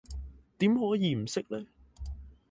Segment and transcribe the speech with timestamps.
[0.57, 1.67] 點可以唔識呢？